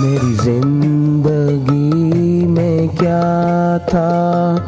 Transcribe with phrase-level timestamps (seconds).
[0.00, 4.58] मेरी ज़िंदगी में क्या था?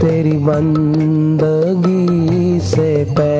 [0.00, 3.37] तेरी बंदगी से पहले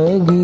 [0.00, 0.39] बंदगी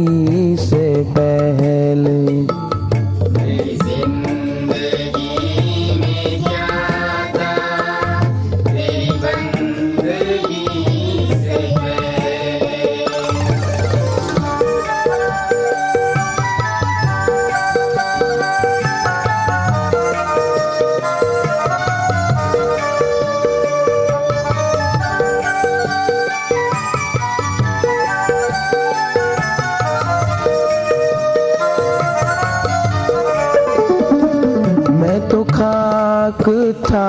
[36.37, 37.09] खाक था,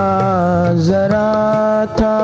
[0.73, 2.17] जरा था।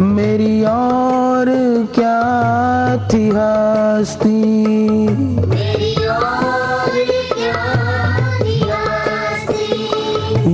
[0.00, 1.46] मेरी और
[1.94, 2.20] क्या
[2.96, 4.42] थी हस्ती?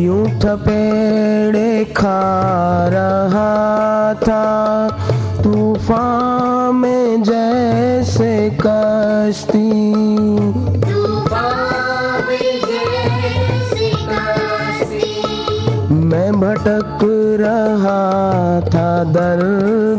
[0.05, 2.21] यूँ थपेड़े खा
[2.89, 4.45] रहा था।
[5.43, 6.18] तूफ़ान
[18.69, 19.41] था दर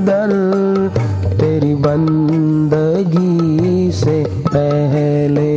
[0.08, 0.32] दर
[1.40, 3.32] तेरी बंदगी
[4.02, 4.18] से
[4.48, 5.50] पहले।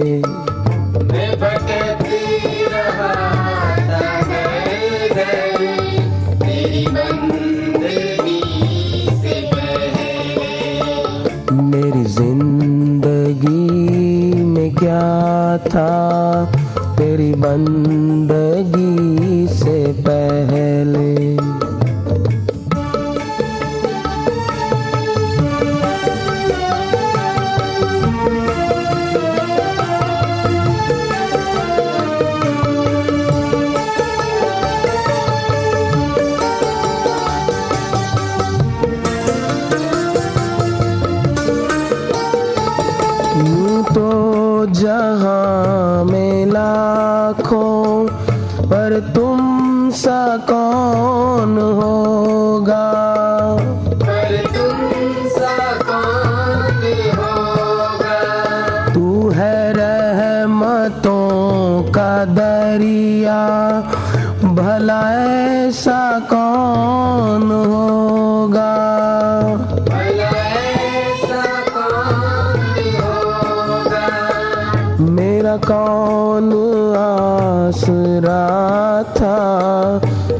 [11.72, 13.64] मेरी ज़िंदगी
[14.44, 15.04] में क्या
[15.66, 15.90] था
[16.98, 18.01] तेरी बंदगी
[44.72, 48.06] जहाँ में लाखों
[48.70, 52.88] पर तुम सा कौन होगा?
[58.94, 61.20] तू है रहमतों
[61.92, 63.40] का दरिया
[64.56, 67.01] भला ऐसा कौन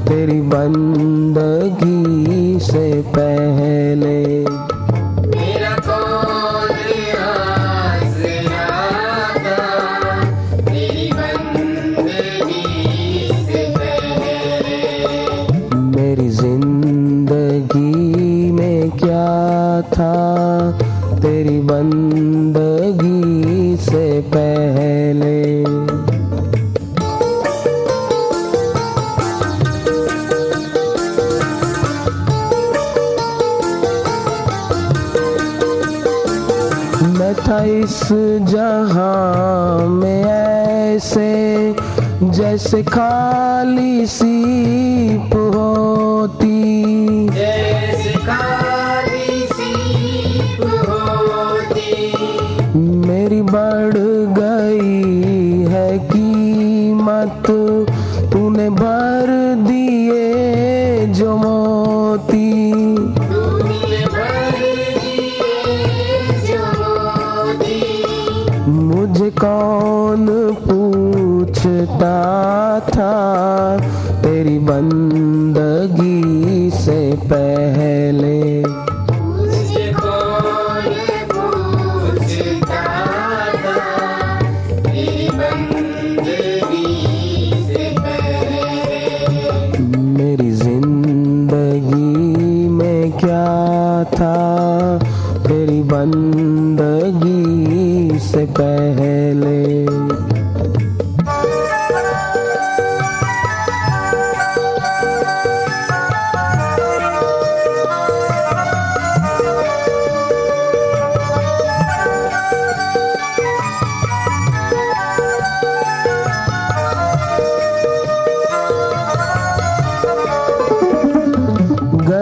[0.09, 2.01] तेरी बंदगी
[2.61, 4.23] से पहले।
[21.23, 21.59] मेरी
[37.35, 37.99] था इस
[38.51, 41.31] जहाँ में ऐसे
[42.23, 46.59] जैसे खाली सीप होती।
[47.29, 51.91] जैसे खाली सीप होती।
[53.07, 53.97] मेरी बढ़
[54.39, 57.43] गई है कीमत
[58.33, 59.22] तूने भर
[69.03, 73.79] मुझे कौन पूछता था?
[74.23, 78.82] तेरी बंदगी से पहले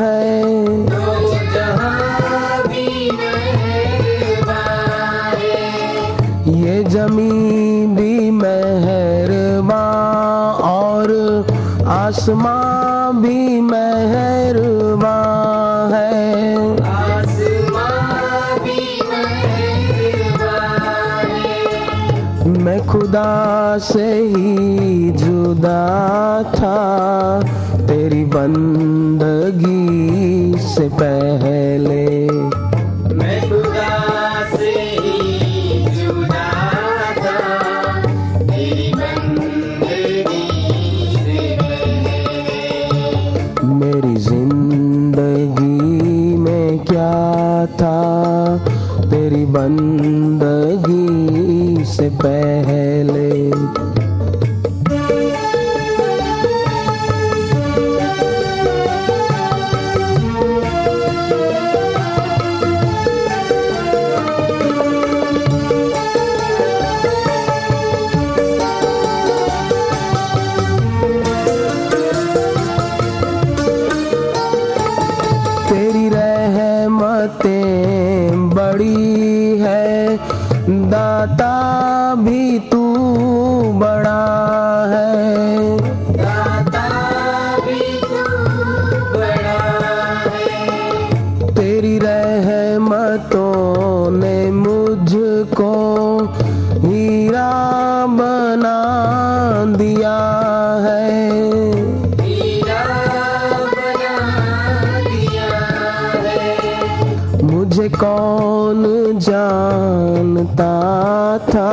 [0.00, 0.28] है।
[6.58, 9.82] ये ज़मीन भी मेहरबान
[10.70, 11.10] और
[11.96, 14.33] आसमां भी मेहरबान।
[23.14, 25.82] खुदा से ही जुदा
[26.54, 26.78] था
[27.86, 29.78] तेरी बंदगी
[30.58, 32.06] से पहले।
[33.14, 33.94] मैं खुदा
[34.56, 35.14] से ही
[35.94, 36.48] जुदा
[37.20, 37.38] था
[38.40, 40.42] तेरी बंदगी
[41.14, 42.18] से पहले।
[43.78, 45.78] मेरी ज़िंदगी
[46.42, 47.14] में क्या
[47.78, 47.98] था
[49.06, 51.02] तेरी बंदगी
[51.86, 52.73] से पहले।
[77.24, 80.16] रहमतें बड़ी है।
[80.68, 82.94] दाता भी तू
[83.72, 85.78] बड़ा है।
[86.12, 86.86] दाता
[87.66, 88.24] भी तू
[89.18, 89.58] बड़ा
[90.30, 94.33] है। तेरी रहमतों ने
[110.54, 111.70] जानता था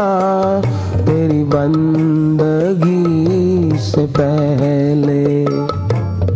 [1.05, 2.97] तेरी बंदगी
[3.77, 5.23] से पहले।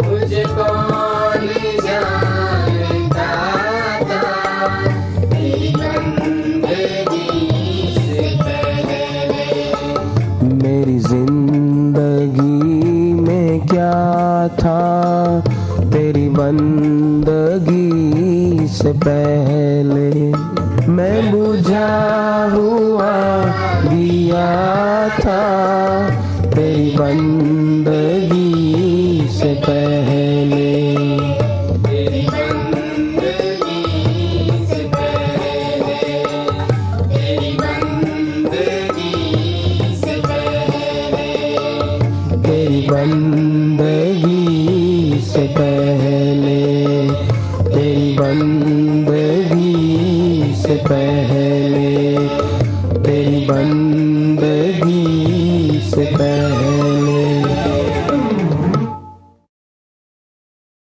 [0.05, 1.47] मुझे कौन
[1.85, 3.29] जानता
[4.11, 4.27] था?
[5.25, 7.31] तेरी बंदगी
[7.97, 9.47] से पहले।
[10.53, 12.61] मेरी ज़िंदगी
[13.21, 13.97] में क्या
[14.61, 14.81] था?
[15.89, 17.87] तेरी बंदगी
[18.67, 19.54] से पहले।
[27.17, 30.95] बंदगी से पहले।
[42.87, 47.09] बंदगी से पहले।
[47.69, 49.75] तेरी बंदगी
[50.55, 52.17] से पहले।
[53.03, 54.04] तेरी बंदगी